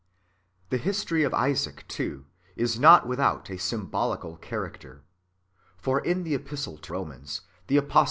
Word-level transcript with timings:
The 0.71 0.79
history 0.79 1.21
of 1.21 1.33
Isaac, 1.35 1.85
too, 1.87 2.25
is 2.55 2.79
not 2.79 3.07
without 3.07 3.51
a 3.51 3.59
symbolical 3.59 4.35
character. 4.35 5.03
For 5.77 5.99
in 5.99 6.23
the 6.23 6.33
Epistle 6.33 6.79
to 6.79 6.87
the 6.91 6.93
Romans, 6.93 7.41
the 7.67 7.77
apostle 7.77 7.87
1 7.87 7.87
Matt. 7.87 7.89
xxi. 7.89 7.89
31. 7.89 7.89
'^ 7.89 7.89
Gal. 7.93 7.99